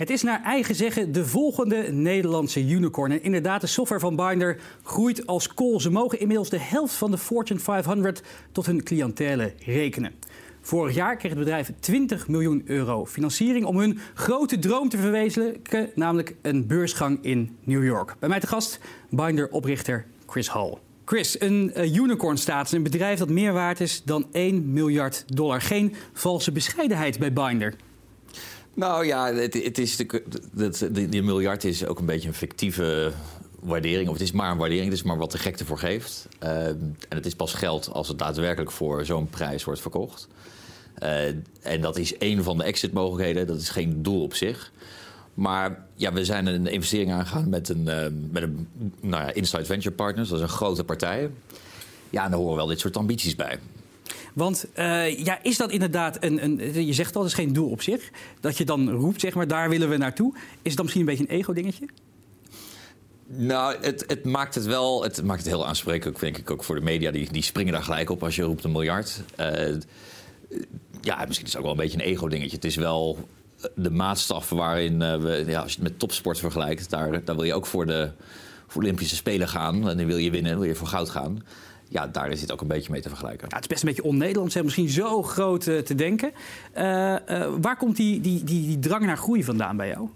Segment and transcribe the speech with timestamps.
[0.00, 3.10] Het is naar eigen zeggen de volgende Nederlandse unicorn.
[3.10, 5.80] En inderdaad, de software van Binder groeit als kool.
[5.80, 10.12] Ze mogen inmiddels de helft van de Fortune 500 tot hun cliëntele rekenen.
[10.60, 15.90] Vorig jaar kreeg het bedrijf 20 miljoen euro financiering om hun grote droom te verwezenlijken,
[15.94, 18.16] namelijk een beursgang in New York.
[18.18, 18.80] Bij mij te gast
[19.10, 20.74] Binder-oprichter Chris Hall.
[21.04, 25.60] Chris, een uh, unicorn staat een bedrijf dat meer waard is dan 1 miljard dollar.
[25.60, 27.74] Geen valse bescheidenheid bij Binder.
[28.80, 33.12] Nou ja, het, het is de, die miljard is ook een beetje een fictieve
[33.60, 34.08] waardering.
[34.08, 36.28] Of het is maar een waardering, het is maar wat de gek ervoor geeft.
[36.42, 40.28] Uh, en het is pas geld als het daadwerkelijk voor zo'n prijs wordt verkocht.
[41.02, 41.26] Uh,
[41.62, 43.46] en dat is één van de exit-mogelijkheden.
[43.46, 44.72] Dat is geen doel op zich.
[45.34, 48.68] Maar ja, we zijn een investering aangegaan met een, uh, met een
[49.00, 50.28] nou ja, Inside Venture Partners.
[50.28, 51.30] Dat is een grote partij.
[52.10, 53.58] Ja, en daar horen wel dit soort ambities bij.
[54.40, 56.86] Want uh, ja, is dat inderdaad een, een.
[56.86, 58.10] Je zegt al, dat is geen doel op zich.
[58.40, 60.32] Dat je dan roept, zeg maar, daar willen we naartoe.
[60.34, 61.88] Is het dan misschien een beetje een ego-dingetje?
[63.26, 65.02] Nou, het, het, maakt het wel.
[65.02, 67.10] Het maakt het heel aansprekelijk, denk ik, ook voor de media.
[67.10, 69.22] Die, die springen daar gelijk op als je roept een miljard.
[69.40, 69.76] Uh,
[71.00, 72.56] ja, misschien is het ook wel een beetje een ego-dingetje.
[72.56, 73.28] Het is wel
[73.74, 77.44] de maatstaf waarin uh, we, ja, als je het met topsport vergelijkt, daar, daar wil
[77.44, 78.10] je ook voor de,
[78.66, 79.88] voor Olympische Spelen gaan.
[79.88, 81.42] En dan wil je winnen, wil je voor goud gaan.
[81.90, 83.46] Ja, daar is het ook een beetje mee te vergelijken.
[83.48, 86.32] Ja, het is best een beetje on-Nederlands, misschien zo groot uh, te denken.
[86.74, 86.82] Uh,
[87.60, 90.08] waar komt die, die, die, die drang naar groei vandaan bij jou?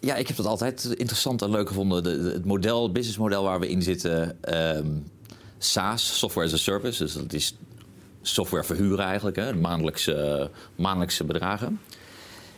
[0.00, 2.02] Ja, ik heb dat altijd interessant en leuk gevonden.
[2.02, 4.38] De, de, het model, het businessmodel waar we in zitten,
[4.76, 5.04] um,
[5.58, 7.02] SaaS, Software as a Service.
[7.02, 7.56] Dus dat is
[8.22, 11.80] software verhuren eigenlijk, hè, maandelijkse, maandelijkse bedragen.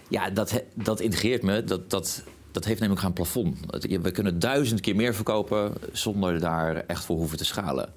[0.09, 1.65] Ja, dat, dat integreert me.
[1.65, 2.23] Dat, dat,
[2.57, 3.59] dat heeft namelijk geen plafond.
[4.03, 7.93] We kunnen duizend keer meer verkopen zonder daar echt voor hoeven te schalen.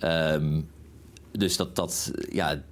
[0.00, 0.68] Um,
[1.30, 2.62] dus dat, dat, ja,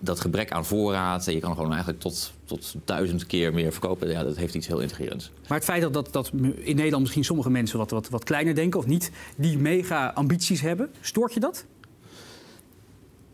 [0.00, 4.08] dat gebrek aan voorraad, en je kan gewoon eigenlijk tot, tot duizend keer meer verkopen,
[4.08, 5.30] ja, dat heeft iets heel integrerends.
[5.48, 8.54] Maar het feit dat, dat, dat in Nederland misschien sommige mensen wat, wat, wat kleiner
[8.54, 11.64] denken of niet die mega ambities hebben, stoort je dat?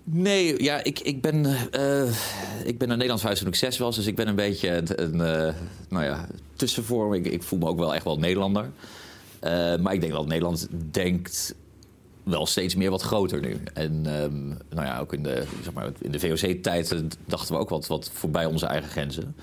[0.04, 2.10] Nee, ja, ik, ik, ben, uh,
[2.64, 3.96] ik ben een Nederlands huis toen ik zes was.
[3.96, 5.54] Dus ik ben een beetje een, uh,
[5.88, 7.14] nou ja, tussenvorm.
[7.14, 8.70] Ik, ik, voel me ook wel echt wel Nederlander.
[9.44, 11.54] Uh, maar ik denk dat Nederland denkt
[12.22, 13.56] wel steeds meer wat groter nu.
[13.74, 17.68] En um, nou ja, ook in de, zeg maar, in de VOC-tijd dachten we ook
[17.68, 19.36] wat, wat voorbij onze eigen grenzen.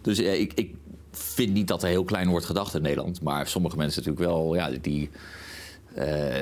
[0.00, 0.74] Dus ik, ik
[1.10, 3.22] vind niet dat er heel klein wordt gedacht in Nederland.
[3.22, 5.10] Maar sommige mensen natuurlijk wel, ja, die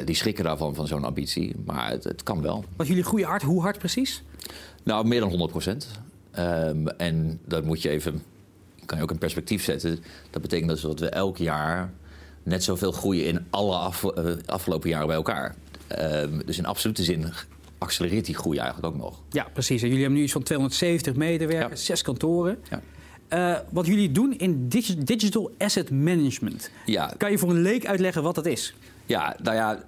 [0.04, 1.54] die schrikken daarvan, van zo'n ambitie.
[1.64, 2.64] Maar het, het, kan wel.
[2.76, 4.22] Wat jullie groeien hard, hoe hard precies?
[4.82, 5.88] Nou, meer dan 100 procent.
[6.38, 8.22] Um, en dat moet je even,
[8.86, 9.98] kan je ook in perspectief zetten.
[10.30, 11.92] Dat betekent dus dat we elk jaar
[12.42, 15.54] net zoveel groeien in alle af, uh, afgelopen jaren bij elkaar.
[15.98, 17.32] Um, dus in absolute zin
[17.78, 19.20] accelereert die groei eigenlijk ook nog.
[19.30, 19.82] Ja, precies.
[19.82, 21.86] En jullie hebben nu iets van 270 medewerkers, ja.
[21.86, 22.58] zes kantoren.
[22.70, 22.82] Ja.
[23.32, 24.68] Uh, wat jullie doen in
[25.04, 26.70] digital asset management.
[26.84, 27.14] Ja.
[27.16, 28.74] Kan je voor een leek uitleggen wat dat is?
[29.08, 29.84] Ja, nou ja,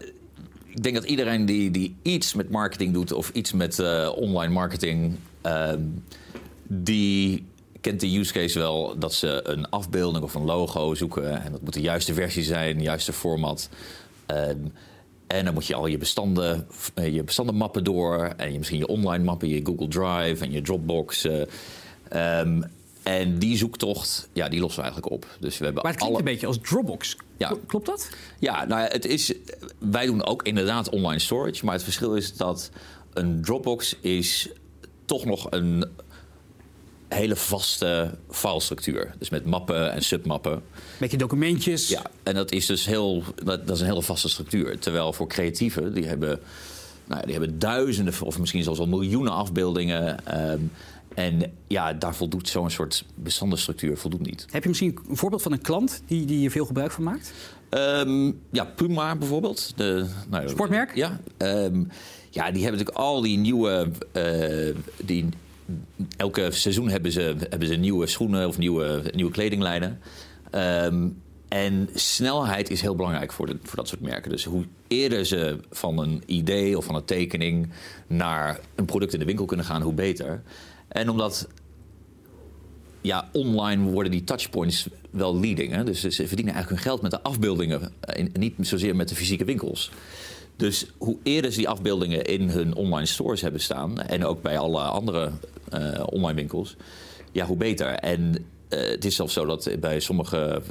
[0.66, 4.53] ik denk dat iedereen die, die iets met marketing doet of iets met uh, online
[4.53, 5.16] marketing,
[5.47, 5.72] uh,
[6.66, 7.47] die
[7.80, 11.42] kent de use case wel dat ze een afbeelding of een logo zoeken.
[11.42, 13.69] En dat moet de juiste versie zijn, de juiste format.
[14.26, 14.72] Um,
[15.26, 18.32] en dan moet je al je bestanden, eh, je bestandenmappen door.
[18.36, 21.25] En je, misschien je online mappen, je Google Drive en je Dropbox.
[21.25, 22.64] Um,
[23.10, 25.26] en die zoektocht, ja, die lossen we eigenlijk op.
[25.41, 26.26] Dus we hebben maar het klinkt alle...
[26.26, 27.16] een beetje als Dropbox.
[27.37, 27.56] Ja.
[27.66, 28.10] Klopt dat?
[28.38, 29.34] Ja, nou ja, het is,
[29.78, 31.65] wij doen ook inderdaad online storage.
[31.65, 32.71] Maar het verschil is dat
[33.12, 34.48] een Dropbox is
[35.04, 35.84] toch nog een
[37.09, 39.15] hele vaste filestructuur.
[39.19, 40.62] Dus met mappen en submappen.
[40.98, 41.88] Met je documentjes.
[41.88, 44.78] Ja, en dat is dus heel, dat, dat is een hele vaste structuur.
[44.78, 46.41] Terwijl voor creatieven, die hebben,
[47.06, 50.37] nou, die hebben duizenden of misschien zelfs al miljoenen afbeeldingen.
[50.50, 50.71] Um,
[51.20, 54.47] en ja, daar voldoet zo'n soort bestandenstructuur voldoet niet.
[54.50, 57.33] Heb je misschien een voorbeeld van een klant die, die je veel gebruik van maakt?
[57.71, 59.72] Um, ja, Puma bijvoorbeeld.
[59.77, 60.95] De, nou, Sportmerk?
[60.95, 61.21] Ja.
[61.39, 61.89] Um,
[62.30, 63.91] ja, die hebben natuurlijk al die nieuwe...
[64.12, 64.74] Uh,
[65.04, 65.28] die,
[66.16, 70.00] elke seizoen hebben ze, hebben ze nieuwe schoenen of nieuwe, nieuwe kledinglijnen.
[70.54, 71.16] Um,
[71.48, 74.30] en snelheid is heel belangrijk voor, de, voor dat soort merken.
[74.30, 77.68] Dus hoe eerder ze van een idee of van een tekening
[78.06, 80.42] naar een product in de winkel kunnen gaan, hoe beter.
[80.91, 81.48] En omdat
[83.01, 85.72] ja, online worden die touchpoints wel leading.
[85.72, 85.84] Hè?
[85.84, 87.92] Dus ze verdienen eigenlijk hun geld met de afbeeldingen.
[88.01, 89.91] En niet zozeer met de fysieke winkels.
[90.57, 94.01] Dus hoe eerder ze die afbeeldingen in hun online stores hebben staan.
[94.01, 95.31] En ook bij alle andere
[95.75, 96.77] uh, online winkels.
[97.33, 97.86] Ja, hoe beter.
[97.86, 98.34] En
[98.69, 100.63] uh, het is zelfs zo dat bij sommige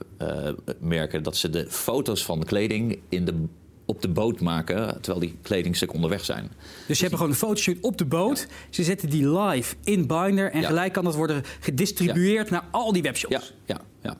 [0.79, 3.45] merken dat ze de foto's van de kleding in de
[3.89, 6.51] op de boot maken terwijl die kledingstukken onderweg zijn.
[6.87, 8.47] Dus ze hebben gewoon een fotoshoot op de boot.
[8.69, 10.67] Ze zetten die live in Binder en Ja.
[10.67, 13.53] gelijk kan dat worden gedistribueerd naar al die webshops.
[13.65, 14.15] Ja, ja, ja.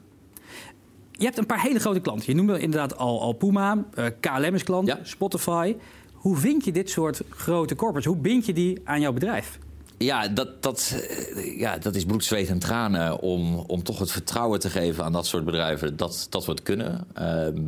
[1.12, 2.26] Je hebt een paar hele grote klanten.
[2.28, 5.00] Je noemde inderdaad al, al Puma, eh, KLM is klant, Ja.
[5.04, 5.76] Spotify.
[6.14, 8.06] Hoe vind je dit soort grote corporates?
[8.12, 9.60] Hoe bind je die aan jouw bedrijf?
[9.98, 10.96] Ja, dat, dat,
[11.36, 15.04] eh, ja, dat is bloed, zweet en tranen om, om toch het vertrouwen te geven
[15.04, 17.08] aan dat soort bedrijven dat, dat we het kunnen.
[17.14, 17.62] Ehm,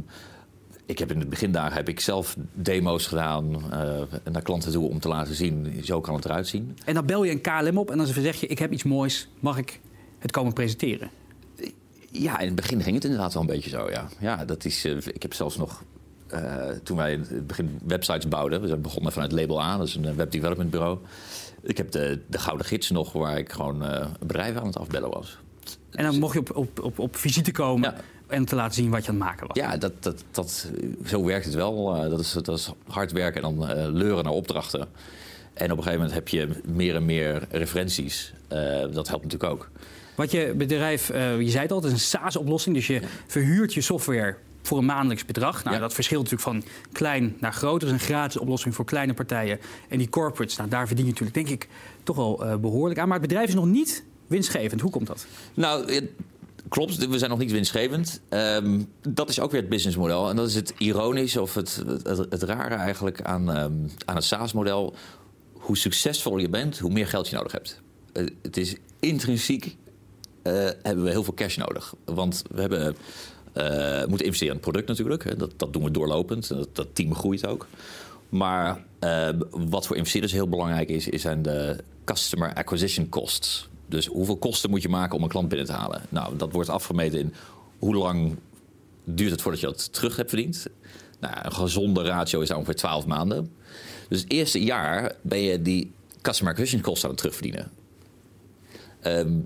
[0.91, 4.01] ik heb in de begindagen heb ik zelf demo's gedaan eh,
[4.31, 6.77] naar klanten toe om te laten zien, zo kan het eruit zien.
[6.85, 9.29] En dan bel je een KLM op en dan zeg je: Ik heb iets moois,
[9.39, 9.79] mag ik
[10.19, 11.09] het komen presenteren?
[12.11, 14.07] Ja, in het begin ging het inderdaad wel een beetje zo, ja.
[14.19, 15.83] Ja, dat is, eh, ik heb zelfs nog,
[16.27, 18.61] eh, toen wij in het begin websites bouwden...
[18.61, 20.97] we zijn begonnen vanuit Label A, dat is een eh, webdevelopment bureau.
[21.61, 25.09] Ik heb de, de Gouden Gids nog, waar ik gewoon een bedrijf aan het afbellen
[25.09, 25.37] was.
[25.91, 28.01] En dan mocht je op, op, op, op visite komen Ja.
[28.31, 29.57] En te laten zien wat je aan het maken was.
[29.57, 30.69] Ja, dat, dat, dat,
[31.05, 31.95] zo werkt het wel.
[31.95, 34.87] Eh, dat, is, dat is hard werken en dan eh, leuren naar opdrachten.
[35.53, 38.33] En op een gegeven moment heb je meer en meer referenties.
[38.47, 38.57] Eh,
[38.91, 39.69] dat helpt natuurlijk ook.
[40.15, 42.75] Wat je bedrijf, je zei het al, het is een SaaS-oplossing.
[42.75, 45.63] Dus je verhuurt je software voor een maandelijks bedrag.
[45.63, 45.81] Nou, Ja.
[45.81, 47.81] dat verschilt natuurlijk van klein naar groot.
[47.81, 49.59] Het is een gratis oplossing voor kleine partijen.
[49.89, 51.67] En die corporates, nou, daar verdien je natuurlijk, denk ik,
[52.03, 53.07] toch wel eh, behoorlijk aan.
[53.07, 54.81] Maar het bedrijf is nog niet winstgevend.
[54.81, 55.25] Hoe komt dat?
[55.53, 56.01] Nou,
[56.71, 58.21] klopt, we zijn nog niet winstgevend.
[58.29, 60.29] Ehm, dat is ook weer het businessmodel.
[60.29, 61.83] En dat is het ironische of het,
[62.29, 63.73] het, rare eigenlijk aan, ehm,
[64.05, 64.95] aan het SaaS-model.
[65.53, 67.81] Hoe succesvol je bent, hoe meer geld je nodig hebt.
[68.13, 69.77] Eh, het is intrinsiek
[70.41, 71.93] eh, hebben we heel veel cash nodig.
[72.05, 72.95] Want we hebben,
[73.53, 75.39] eh, moeten investeren in het product natuurlijk.
[75.39, 76.51] Dat, dat doen we doorlopend.
[76.51, 77.67] En Dat, team groeit ook.
[78.29, 83.69] Maar eh, wat voor investeerders heel belangrijk is zijn de customer acquisition costs.
[83.91, 86.01] Dus hoeveel kosten moet je maken om een klant binnen te halen?
[86.09, 87.33] Nou, dat wordt afgemeten in
[87.79, 88.37] hoe lang
[89.03, 90.65] duurt het voordat je dat terug hebt verdiend.
[91.19, 93.51] Nou, een gezonde ratio is ongeveer 12 maanden.
[94.09, 95.91] Dus het eerste jaar ben je die
[96.21, 97.71] customer acquisition costs aan het terugverdienen.
[99.01, 99.39] Ehm,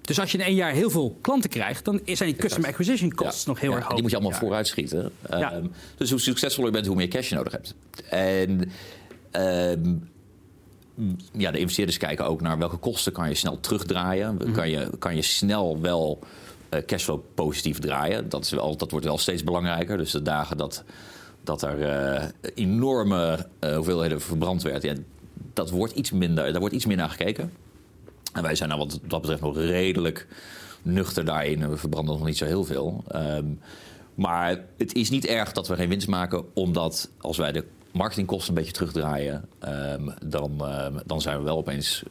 [0.00, 3.14] Dus als je in één jaar heel veel klanten krijgt, dan zijn die customer acquisition
[3.14, 3.94] costs Ja, nog heel ja, erg hoog.
[3.94, 5.12] Die moet je allemaal vooruit schieten.
[5.30, 5.52] Ja.
[5.52, 5.66] Ehm,
[5.96, 7.74] dus hoe succesvoller je bent, hoe meer cash je nodig hebt.
[8.08, 8.70] En
[9.30, 9.94] ehm,
[11.32, 14.34] ja, de investeerders kijken ook naar welke kosten kan je snel terugdraaien.
[14.34, 14.52] Mhm.
[14.52, 16.18] Kan, je, kan je snel wel
[16.68, 18.28] eh, cashflow positief draaien.
[18.28, 19.96] Dat, is wel, dat wordt wel steeds belangrijker.
[19.96, 20.84] Dus de dagen dat,
[21.42, 24.82] dat er eh, enorme eh, hoeveelheden verbrand werd...
[24.82, 24.94] Ja,
[25.52, 27.52] dat wordt iets minder, daar wordt iets meer naar gekeken.
[28.32, 30.26] En wij zijn nou wat dat betreft nog redelijk
[30.82, 31.70] nuchter daarin.
[31.70, 33.04] We verbranden nog niet zo heel veel.
[33.08, 33.46] Ehm,
[34.14, 37.64] maar het is niet erg dat we geen winst maken, omdat als wij de
[37.94, 42.02] marketingkosten een beetje terugdraaien, ehm, dan, ehm, dan zijn we wel opeens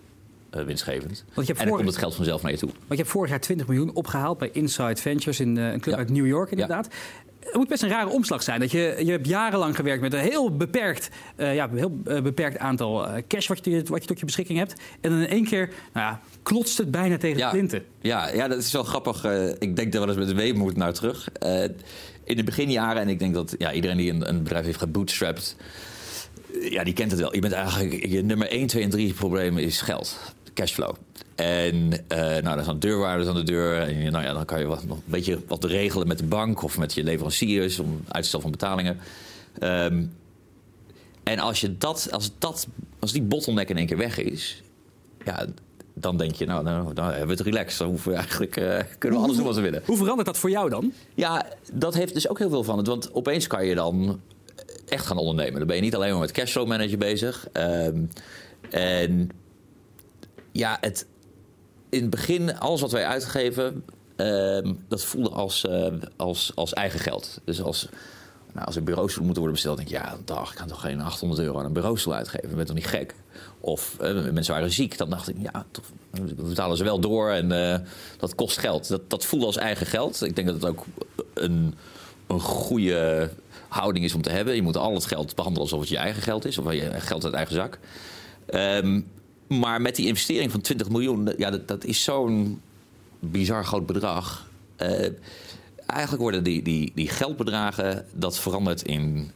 [0.49, 1.23] eh, winstgevend.
[1.33, 2.69] Want je hebt en dan vorig- komt het geld vanzelf naar je toe.
[2.69, 5.93] Want je hebt vorig jaar 20 miljoen opgehaald bij Inside Ventures in eh, een club
[5.95, 5.99] Ja.
[5.99, 6.87] uit New York inderdaad.
[7.39, 8.59] Het moet best een rare omslag zijn.
[8.59, 13.07] Dat je, je hebt jarenlang gewerkt met een heel beperkt, eh, ja, heel beperkt aantal
[13.27, 14.73] cash wat je, wat je tot je beschikking hebt.
[15.01, 17.83] En dan in één keer nou ja, klotst het bijna tegen de plinten.
[18.01, 19.25] Ja, ja, dat is wel grappig.
[19.59, 21.29] Ik denk daar wel eens met weemoed naar terug.
[22.23, 25.55] In de beginjaren, en ik denk dat ja, iedereen die een, een bedrijf heeft gebootstrapped...
[26.61, 27.35] ja, die kent het wel.
[27.35, 28.05] Je bent eigenlijk...
[28.05, 30.19] Je nummer 1, 2 en 3 probleem is geld.
[30.53, 30.95] Cashflow.
[31.35, 33.79] En eh nou, dan zijn deurwaarders aan de deur.
[33.79, 36.61] En nou ja, dan kan je wat, nog een beetje wat regelen met de bank...
[36.61, 38.99] of met je leveranciers om uitstel van betalingen.
[39.59, 40.03] Ehm,
[41.23, 42.67] en als, je dat, als, dat,
[42.99, 44.63] als die bottleneck in één keer weg is...
[45.25, 45.45] Ja,
[45.93, 47.79] dan denk je, nou, nou dan hebben we het relaxed.
[47.79, 49.81] Dan hoeven we eigenlijk, eh, kunnen we alles doen wat we willen.
[49.85, 50.93] Hoe verandert dat voor jou dan?
[51.13, 52.87] Ja, dat heeft dus ook heel veel van het.
[52.87, 54.21] Want opeens kan je dan
[54.87, 55.57] echt gaan ondernemen.
[55.57, 57.47] Dan ben je niet alleen maar met cashflow manager bezig.
[57.51, 58.05] Ehm,
[58.69, 59.29] en
[60.51, 61.05] ja, het,
[61.89, 63.85] in het begin, alles wat wij uitgeven,
[64.15, 67.41] ehm, dat voelde als, eh, als, als eigen geld.
[67.43, 67.87] Dus als,
[68.53, 71.01] nou, als er bureaustoelen moeten worden besteld, denk ik, ja, dag, ik kan toch geen
[71.01, 72.49] 800 euro aan een bureaustoel uitgeven.
[72.49, 73.15] Ik ben toch niet gek?
[73.59, 77.29] Of eh, mensen waren ziek, dan dacht ik, ja, toch, we betalen ze wel door
[77.29, 77.79] en eh,
[78.17, 78.87] dat kost geld.
[78.87, 80.21] Dat, dat voelde als eigen geld.
[80.21, 80.85] Ik denk dat het ook
[81.33, 81.75] een,
[82.27, 83.29] een goede
[83.67, 84.55] houding is om te hebben.
[84.55, 87.25] Je moet al het geld behandelen alsof het je eigen geld is, of je geld
[87.25, 87.79] uit eigen zak.
[88.45, 89.01] Ehm,
[89.47, 92.61] maar met die investering van 20 miljoen, ja, dat, dat is zo'n
[93.19, 94.47] bizar groot bedrag.
[94.75, 95.09] Eh,
[95.85, 99.31] eigenlijk worden die, die, die geldbedragen, dat verandert in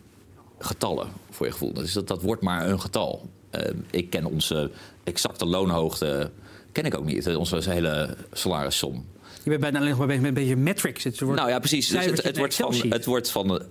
[0.59, 1.73] getallen voor je gevoel.
[1.73, 3.29] Dus dat, dat wordt maar een getal.
[3.49, 4.71] Eh, ik ken onze
[5.03, 6.31] exacte loonhoogte,
[6.71, 7.35] ken ik ook niet.
[7.35, 9.05] Onze hele salarissom.
[9.43, 11.03] Je bent bijna alleen nog maar bezig met een beetje metrics.
[11.03, 11.87] Het wordt Nou ja, precies.
[11.87, 13.65] Dus het, het, wordt van, het wordt van eh,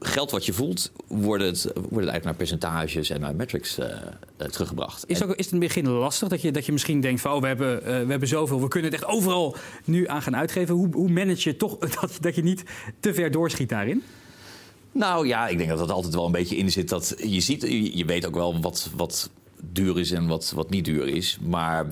[0.00, 3.90] geld wat je voelt, wordt het, wordt het eigenlijk naar percentages en naar metrics eh,
[4.36, 5.04] eh, teruggebracht.
[5.06, 7.20] Is het, ook, is het in het begin lastig dat je, dat je misschien denkt
[7.20, 10.22] van oh, we, hebben, eh, we hebben zoveel, we kunnen het echt overal nu aan
[10.22, 10.74] gaan uitgeven.
[10.74, 12.62] Hoe, hoe manage je toch dat, dat je niet
[13.00, 14.02] te ver doorschiet daarin?
[14.92, 16.88] Nou ja, ik denk dat dat altijd wel een beetje in zit.
[16.88, 17.62] Dat je, ziet,
[17.94, 19.30] je, weet ook wel wat, wat
[19.62, 21.38] duur is en wat, wat niet duur is.
[21.40, 21.86] Maar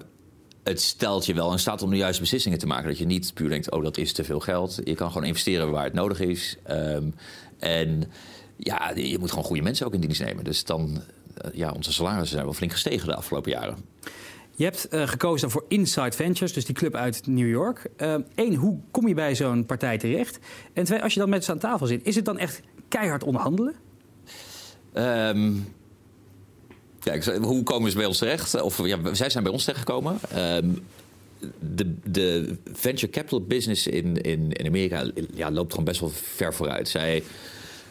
[0.62, 2.88] het stelt je wel in staat om de juiste beslissingen te maken.
[2.88, 4.80] Dat je niet puur denkt, oh, dat is te veel geld.
[4.84, 6.56] Je kan gewoon investeren waar het nodig is.
[6.62, 7.10] Ehm,
[7.58, 8.04] en
[8.56, 10.44] ja, je moet gewoon goede mensen ook in dienst nemen.
[10.44, 11.02] Dus dan,
[11.34, 13.76] eh, ja, onze salarissen zijn wel flink gestegen de afgelopen jaren.
[14.56, 17.86] Je hebt uh, gekozen voor Inside Ventures, dus die club uit New York.
[17.96, 20.38] Eén, uh, hoe kom je bij zo'n partij terecht?
[20.72, 23.24] En twee, als je dan met ze aan tafel zit, is het dan echt keihard
[23.24, 23.74] onderhandelen?
[24.94, 25.74] Um,
[27.00, 28.60] ja, hoe komen ze bij ons terecht?
[28.60, 30.18] Of ja, zij zijn bij ons terechtgekomen.
[30.36, 30.82] Um,
[31.58, 36.54] de, de, venture capital business in, in, in Amerika ja, loopt gewoon best wel ver
[36.54, 36.88] vooruit.
[36.88, 37.22] Zij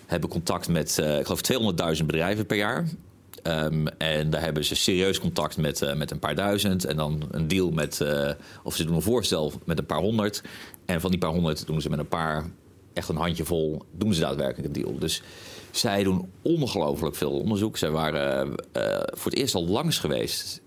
[0.06, 2.88] hebben contact met, uh, ik geloof, 200.000 bedrijven per jaar.
[3.44, 6.86] Um, en daar hebben ze serieus contact met, uh, met een paar duizend.
[6.86, 8.30] En dan een deal met, uh,
[8.63, 10.42] of ze doen een voorstel met een paar honderd.
[10.86, 12.46] En van die paar honderd doen ze met een paar,
[12.98, 15.00] echt een handjevol, doen ze daadwerkelijk een deal.
[15.00, 15.22] Dus
[15.72, 17.77] zij doen ongelooflijk veel onderzoek.
[17.77, 18.54] Zij waren uh,
[19.06, 20.62] voor het eerst al langs geweest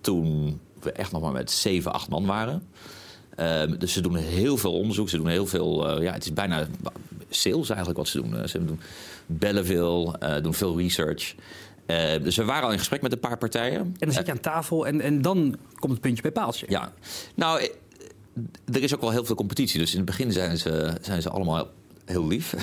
[0.00, 2.68] toen we echt nog maar met 7, 8 man waren.
[3.38, 5.08] Uh, dus ze doen heel veel onderzoek.
[5.08, 5.96] Ze doen heel veel.
[5.96, 6.66] Uh, ja, het is bijna
[7.28, 8.48] sales eigenlijk wat ze doen.
[8.48, 8.80] ze doen
[9.26, 11.34] bellen veel, doen veel research.
[12.22, 13.80] dus we waren al in gesprek met een paar partijen.
[13.80, 16.66] En dan zit je aan tafel en, en dan komt het puntje bij paaltje.
[16.68, 16.92] Ja,
[17.34, 17.68] nou,
[18.72, 19.78] er is ook wel heel veel competitie.
[19.78, 21.68] Dus in het begin zijn ze, zijn ze allemaal
[22.04, 22.54] heel lief.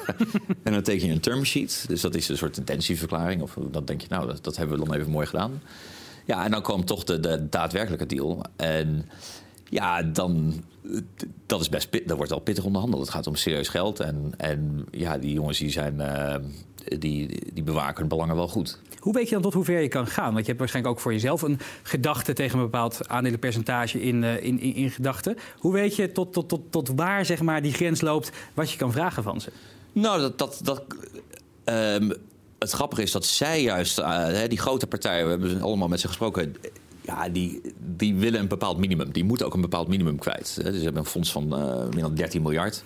[0.64, 1.84] en dan teken je een term sheet.
[1.88, 3.42] Dus dat is een soort intentieverklaring.
[3.42, 5.62] Of dan denk je, nou, dat, dat hebben we dan even mooi gedaan.
[6.24, 8.42] Ja, en dan kwam toch de, daadwerkelijke deal.
[8.56, 9.08] En
[9.68, 10.64] ja, dan,
[11.46, 13.02] dat is best dat wordt al pittig onderhandeld.
[13.02, 14.00] Het gaat om serieus geld.
[14.00, 16.34] En, en ja, die jongens die zijn, uh,
[16.98, 18.78] die, die bewaken belangen wel goed.
[18.98, 20.32] Hoe weet je dan tot hoe ver je kan gaan?
[20.32, 24.42] Want je hebt waarschijnlijk ook voor jezelf een gedachte tegen een bepaald aandelenpercentage in, uh,
[24.42, 25.36] in, in, in gedachten.
[25.58, 28.78] Hoe weet je tot, tot, tot, tot waar zeg maar, die grens loopt wat je
[28.78, 29.50] kan vragen van ze?
[29.92, 30.82] Nou, dat, dat, dat
[31.64, 32.12] um,
[32.58, 36.06] het grappige is dat zij juist, uh, die grote partijen, we hebben allemaal met ze
[36.06, 36.56] gesproken
[37.08, 37.60] ja, die,
[37.96, 39.12] die willen een bepaald minimum.
[39.12, 40.54] Die moeten ook een bepaald minimum kwijt.
[40.62, 42.84] Dus ze hebben een fonds van uh, meer dan 13 miljard.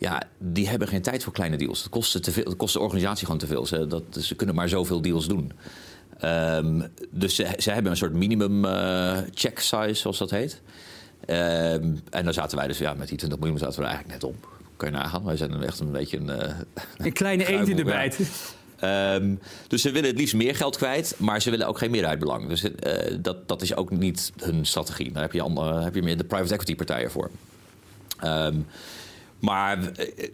[0.00, 1.82] Ja, die hebben geen tijd voor kleine deals.
[1.82, 3.66] Dat kost, te veel, dat kost de organisatie gewoon te veel.
[3.66, 5.52] Ze, dat, ze kunnen maar zoveel deals doen.
[6.24, 10.60] Um, dus ze, ze, hebben een soort minimum uh, check size, zoals dat heet.
[11.20, 14.22] Um, en dan zaten wij dus, ja, met die 20 miljoen zaten we er eigenlijk
[14.22, 14.48] net op.
[14.76, 15.24] Kun je nagaan.
[15.24, 16.28] Wij zijn echt een beetje een...
[16.28, 16.54] Uh,
[17.06, 18.18] een kleine eend in de bijt.
[18.84, 19.38] Um,
[19.68, 22.48] dus ze willen het liefst meer geld kwijt, maar ze willen ook geen meerderheidsbelang.
[22.48, 22.70] Dus uh,
[23.20, 25.12] dat, dat is ook niet hun strategie.
[25.12, 27.30] Daar heb je, andere, heb je meer de private equity partijen voor.
[28.24, 28.66] Um,
[29.40, 30.28] maar uh,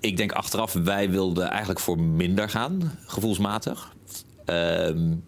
[0.00, 3.94] ik denk achteraf, wij wilden eigenlijk voor minder gaan, gevoelsmatig.
[4.46, 5.24] Um,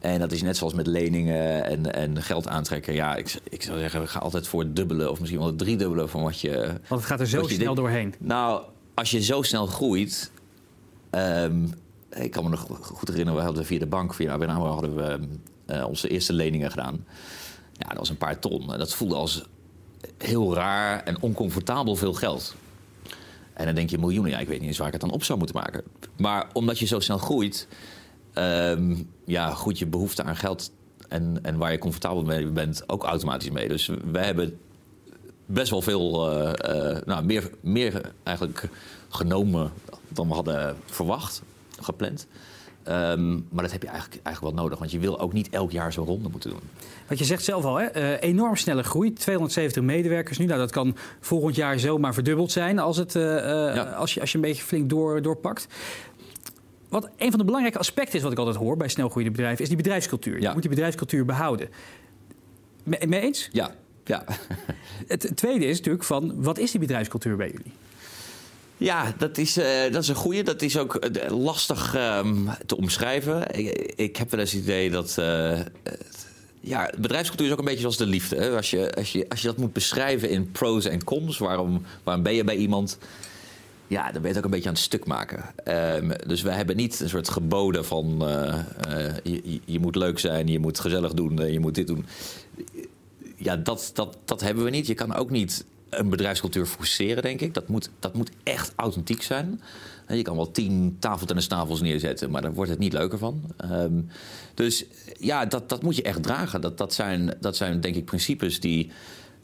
[0.00, 2.94] en dat is net zoals met leningen en, en geld aantrekken.
[2.94, 5.58] Ja, ik, ik zou zeggen, we gaan altijd voor het dubbele of misschien wel het
[5.58, 6.56] driedubbele van wat je.
[6.88, 8.14] Want het gaat er zo snel doorheen.
[8.18, 8.62] Nou,
[8.94, 10.30] als je zo snel groeit,
[11.16, 11.74] Um,
[12.10, 14.96] ik kan me nog goed herinneren, we hadden via de bank, via ABN AMRO, hadden
[14.96, 15.18] we
[15.74, 17.06] uh, onze eerste leningen gedaan.
[17.72, 18.72] Ja, dat was een paar ton.
[18.72, 19.44] En dat voelde als
[20.22, 22.54] heel raar en oncomfortabel veel geld.
[23.52, 25.38] En dan denk je miljoenen, ik weet niet eens waar ik het dan op zou
[25.38, 25.82] moeten maken.
[26.16, 27.68] Maar omdat je zo snel groeit,
[28.34, 30.70] um, ja, groeit je behoefte aan geld
[31.08, 33.68] en, en waar je comfortabel mee bent ook automatisch mee.
[33.68, 34.58] Dus wij hebben
[35.46, 38.68] best wel veel, uh, uh, nou, meer, meer eigenlijk
[39.08, 39.72] genomen
[40.08, 41.42] dan we hadden verwacht,
[41.80, 42.26] gepland.
[42.88, 45.70] Um, maar dat heb je eigenlijk, eigenlijk wel nodig, want je wil ook niet elk
[45.70, 46.60] jaar zo'n ronde moeten doen.
[47.08, 47.96] Wat je zegt zelf al, hè?
[47.96, 49.12] Uh, enorm snelle groei.
[49.12, 50.44] 270 medewerkers nu.
[50.44, 53.82] Nou, dat kan volgend jaar zomaar verdubbeld zijn als, het, uh, ja.
[53.82, 55.66] als, je, als je een beetje flink door, doorpakt.
[56.88, 59.68] Wat een van de belangrijke aspecten is wat ik altijd hoor bij snelgroeiende bedrijven, is
[59.68, 60.40] die bedrijfscultuur.
[60.40, 60.46] Ja.
[60.48, 61.68] Je moet die bedrijfscultuur behouden.
[62.84, 63.48] Mee eens?
[63.52, 63.74] Ja.
[64.04, 64.24] ja.
[65.06, 67.72] het tweede is natuurlijk van, wat is die bedrijfscultuur bij jullie?
[68.82, 70.42] Ja, dat is, uh, dat is een goede.
[70.42, 70.98] Dat is ook
[71.28, 73.58] lastig um, te omschrijven.
[73.96, 75.16] Ik, heb wel eens het idee dat.
[75.18, 75.60] Uh,
[76.60, 78.36] ja, bedrijfscultuur is ook een beetje zoals de liefde.
[78.36, 78.56] Hè?
[78.56, 82.22] Als, je, als, je, als je dat moet beschrijven in pros en cons, waarom, waarom
[82.22, 82.98] ben je bij iemand?
[83.86, 85.44] Ja, dan ben je het ook een beetje aan het stuk maken.
[85.96, 88.16] Um, dus wij hebben niet een soort geboden van
[89.22, 92.06] je, je, moet leuk zijn, je moet gezellig doen, je moet dit doen.
[93.36, 94.86] Ja, dat, dat, dat hebben we niet.
[94.86, 95.64] Je kan ook niet
[95.98, 97.54] een bedrijfscultuur forceren, denk ik.
[97.54, 99.60] Dat moet, dat moet echt authentiek zijn.
[100.08, 103.42] Je kan wel tien tafeltennistafels neerzetten, maar daar wordt het niet leuker van.
[103.70, 104.08] Um,
[104.54, 104.84] dus
[105.18, 106.60] ja, dat, dat moet je echt dragen.
[106.60, 108.90] Dat, dat, zijn, dat zijn denk ik principes die,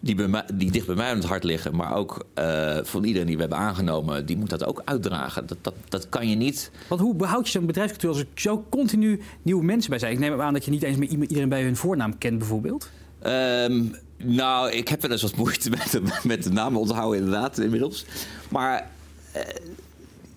[0.00, 1.76] die, bij mij, die dicht bij mij aan het hart liggen.
[1.76, 5.46] Maar ook uh, van iedereen die we hebben aangenomen, die moet dat ook uitdragen.
[5.46, 6.70] Dat, dat, dat kan je niet.
[6.88, 10.12] Want hoe behoud je zo'n bedrijfscultuur als er zo continu nieuwe mensen bij zijn?
[10.12, 12.90] Ik neem aan dat je niet eens meer iedereen bij hun voornaam kent, bijvoorbeeld.
[13.26, 17.58] Um, nou, ik heb wel eens wat moeite met de, met de namen onthouden, inderdaad,
[17.58, 18.04] inmiddels.
[18.50, 18.90] Maar
[19.36, 19.42] uh,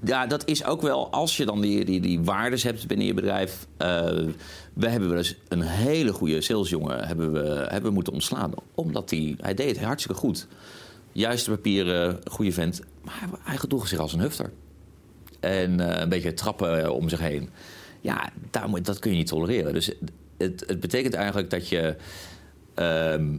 [0.03, 3.13] ja, dat is ook wel als je dan die, die, die waardes hebt binnen je
[3.13, 3.67] bedrijf.
[3.77, 3.88] Uh,
[4.73, 8.51] we hebben wel eens een hele goede salesjongen hebben we, hebben we moeten ontslaan.
[8.75, 10.47] Omdat hij, hij deed het hartstikke goed.
[11.11, 12.81] Juiste papieren, goede vent.
[13.03, 14.51] Maar hij, gedroeg zich als een hufter.
[15.39, 17.50] En uh, een beetje trappen om zich heen.
[18.01, 19.73] Ja, daar moet, dat kun je niet tolereren.
[19.73, 19.91] Dus
[20.38, 21.95] het, het betekent eigenlijk dat je...
[22.79, 23.38] Uh,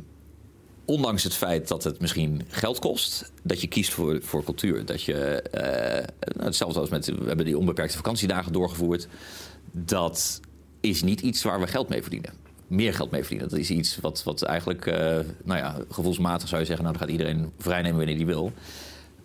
[0.93, 4.85] ondanks het feit dat het misschien geld kost, dat je kiest voor, voor cultuur.
[4.85, 9.09] Dat je, uh, hetzelfde als met, we hebben die onbeperkte vakantiedagen doorgevoerd.
[9.73, 10.41] Dat
[10.81, 12.31] is niet iets waar we geld mee verdienen.
[12.67, 13.49] Meer geld mee verdienen.
[13.49, 14.95] Dat is iets wat, wat eigenlijk, uh,
[15.45, 18.53] nou ja, gevoelsmatig zou je zeggen, nou dan gaat iedereen vrijnemen wanneer hij wil.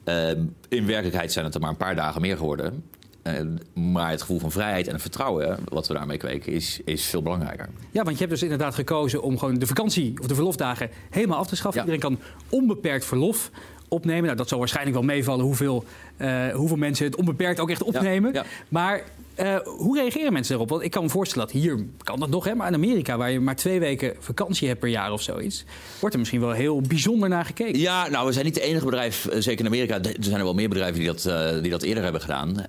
[0.06, 0.30] Uh,
[0.70, 2.84] in werkelijkheid zijn het er maar een paar dagen meer geworden.
[3.28, 7.06] Uh, maar het gevoel van vrijheid en het vertrouwen wat we daarmee kweken is, is
[7.06, 7.70] veel belangrijker.
[7.92, 11.38] Ja, want je hebt dus inderdaad gekozen om gewoon de vakantie of de verlofdagen helemaal
[11.38, 11.86] af te schaffen.
[11.86, 11.88] Ja.
[11.92, 13.52] Iedereen kan onbeperkt verlof
[13.88, 14.24] opnemen.
[14.24, 15.86] Nou, dat zal waarschijnlijk wel meevallen hoeveel,
[16.18, 18.34] uh, hoeveel mensen het onbeperkt ook echt opnemen.
[18.34, 18.46] Ja, ja.
[18.70, 19.04] Maar
[19.40, 20.70] uh, hoe reageren mensen erop?
[20.70, 23.32] Want ik kan me voorstellen dat hier kan dat nog, hè, maar in Amerika, waar
[23.32, 25.66] je maar twee weken vakantie hebt per jaar of zoiets,
[26.00, 27.80] wordt er misschien wel heel bijzonder naar gekeken.
[27.80, 30.02] Ja, nou, we zijn niet de enige bedrijf, zeker in Amerika.
[30.02, 32.66] Er zijn er wel meer bedrijven die dat, uh, die dat eerder hebben gedaan.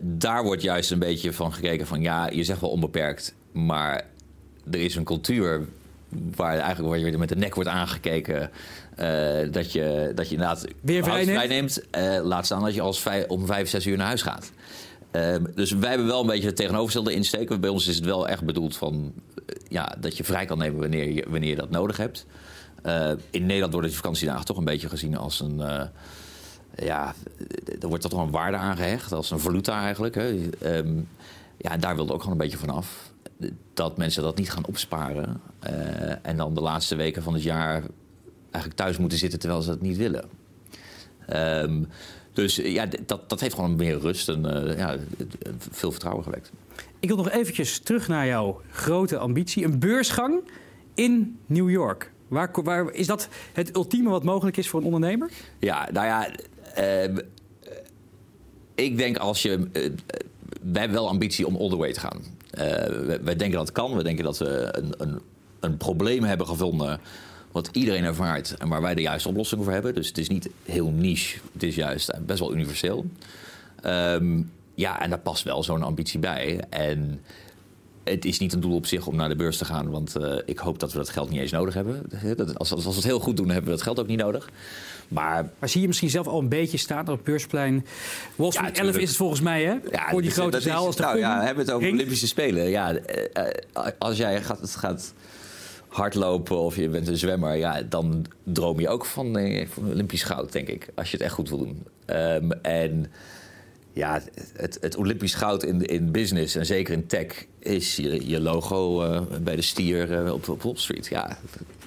[0.00, 4.04] Daar wordt juist een beetje van gekeken van ja, je zegt wel onbeperkt, maar
[4.70, 5.66] er is een cultuur
[6.36, 8.50] waar eigenlijk waar je met de nek wordt aangekeken.
[9.00, 11.38] Uh, dat, je, dat je inderdaad weer vrij neemt.
[11.38, 14.52] Vrij neemt uh, laat staan dat je als om vijf, zes uur naar huis gaat.
[15.12, 17.60] Uh, dus wij hebben wel een beetje het tegenovergestelde insteek.
[17.60, 19.12] Bij ons is het wel echt bedoeld van,
[19.68, 22.26] ja, dat je vrij kan nemen wanneer je, wanneer je dat nodig hebt.
[23.30, 25.62] in Nederland worden die vakantiedagen toch een beetje gezien als een
[26.74, 27.14] ja,
[27.80, 30.14] er wordt toch een waarde aangehecht, als een valuta eigenlijk.
[30.14, 30.48] Hè.
[30.64, 31.08] Um,
[31.56, 33.12] ja, en daar wilde ook gewoon een beetje vanaf.
[33.74, 35.40] Dat mensen dat niet gaan opsparen.
[35.70, 37.82] Uh, en dan de laatste weken van het jaar
[38.50, 40.24] eigenlijk thuis moeten zitten terwijl ze dat niet willen.
[41.36, 41.88] Um,
[42.32, 44.96] dus ja, dat, dat heeft gewoon meer rust en uh, ja,
[45.58, 46.50] veel vertrouwen gewekt.
[47.00, 49.64] Ik wil nog eventjes terug naar jouw grote ambitie.
[49.64, 50.40] Een beursgang
[50.94, 52.12] in New York.
[52.28, 55.30] Waar, waar, is dat het ultieme wat mogelijk is voor een ondernemer?
[55.58, 56.30] Ja, nou ja,
[56.78, 57.16] uh,
[58.74, 59.50] ik denk als je.
[59.50, 59.90] Uh,
[60.62, 62.22] wij hebben wel ambitie om all the way te gaan.
[62.50, 63.96] wij, wij, denken dat het kan.
[63.96, 65.20] We denken dat we een, een,
[65.60, 67.00] een probleem hebben gevonden
[67.52, 69.94] wat iedereen ervaart en waar wij de juiste oplossing voor hebben.
[69.94, 73.06] Dus het is niet heel niche, het is juist best wel universeel.
[73.84, 76.64] Um, ja, en daar past wel zo'n ambitie bij.
[76.70, 77.20] En
[78.04, 80.34] het is niet een doel op zich om naar de beurs te gaan, want uh,
[80.44, 82.56] ik hoop dat we dat geld niet eens nodig hebben.
[82.56, 84.50] Als, als we het heel goed doen, hebben we dat geld ook niet nodig.
[85.08, 87.86] Maar, maar zie je misschien zelf al een beetje staan op het beursplein?
[88.36, 89.74] Wall Street ja, 11 is het volgens mij, hè?
[89.90, 90.86] Ja, Voor die grote zaal.
[90.86, 91.88] Als de nou ja, we hebben het over.
[91.88, 92.70] Olympische Spelen.
[92.70, 92.98] Ja, uh,
[93.98, 95.14] als jij gaat, gaat
[95.90, 100.22] hardlopen of je bent een zwemmer, ja, dan droom je ook van, eh, van Olympisch
[100.22, 100.88] goud, denk ik.
[100.94, 101.86] Als je het echt goed wil doen.
[102.06, 103.06] Um, en
[103.92, 104.22] ja,
[104.52, 109.04] het, het, Olympisch goud in, in business en zeker in tech is je, je logo
[109.04, 111.06] uh, bij de stier uh, op, op Wall Street.
[111.06, 111.38] Ja,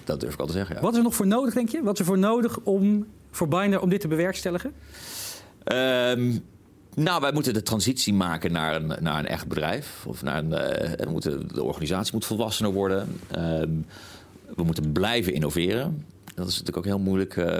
[0.04, 0.76] dat durf ik al te zeggen.
[0.76, 0.82] Ja.
[0.82, 1.84] Wat is er nog voor nodig, denk je?
[1.84, 4.74] Wat is er voor nodig om voor Binder om dit te bewerkstelligen?
[5.74, 6.44] Um,
[6.96, 10.04] nou, wij moeten de transitie maken naar een, naar een echt bedrijf.
[10.08, 13.20] Of naar een, we moeten, de organisatie moet volwassener worden.
[13.38, 13.62] Uh,
[14.56, 16.06] we moeten blijven innoveren.
[16.36, 17.60] Dat is natuurlijk ook heel moeilijk uh,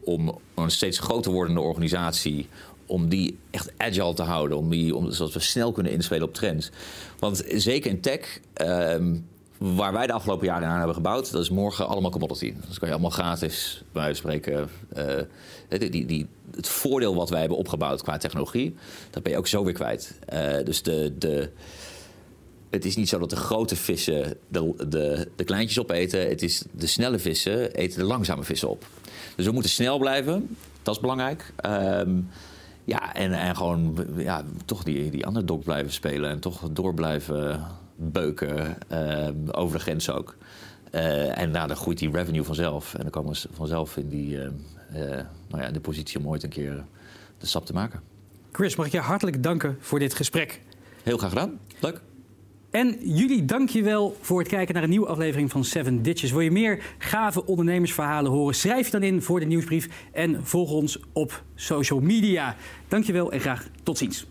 [0.00, 2.48] om een steeds groter wordende organisatie
[2.86, 6.34] om die echt agile te houden, om die, om, zodat we snel kunnen inspelen op
[6.34, 6.70] trends.
[7.18, 9.16] Want zeker in tech, ehm,
[9.62, 12.54] waar wij de afgelopen jaren aan hebben gebouwd, dat is morgen allemaal commodity.
[12.68, 18.02] Dus kan je allemaal gratis, bij spreken, uh, die, het voordeel wat wij hebben opgebouwd
[18.02, 18.74] qua technologie,
[19.10, 20.18] dat ben je ook zo weer kwijt.
[20.32, 21.50] Uh, dus de, de,
[22.70, 26.28] het is niet zo dat de grote vissen de, de, de kleintjes opeten.
[26.28, 28.86] Het is de snelle vissen eten de langzame vissen op.
[29.36, 30.56] Dus we moeten snel blijven.
[30.82, 31.52] Dat is belangrijk.
[31.66, 32.28] Um,
[32.84, 36.30] ja, en, en gewoon ja, toch die, die underdog blijven spelen.
[36.30, 38.76] En toch door blijven beuken.
[38.92, 40.36] Uh, over de grens ook.
[40.94, 42.94] Uh, en nou, dan groeit die revenue vanzelf.
[42.94, 44.48] En dan komen we vanzelf in die, uh,
[45.48, 46.84] nou ja, de positie om ooit een keer
[47.38, 48.00] de stap te maken.
[48.52, 50.60] Chris, mag ik je hartelijk danken voor dit gesprek.
[51.02, 51.58] Heel graag gedaan.
[51.80, 52.00] Leuk.
[52.70, 56.30] En jullie dank je wel voor het kijken naar een nieuwe aflevering van Seven Ditches.
[56.30, 58.54] Wil je meer gave ondernemersverhalen horen?
[58.54, 62.56] Schrijf je dan in voor de nieuwsbrief en volg ons op social media.
[62.88, 64.26] Dankjewel en graag tot ziens.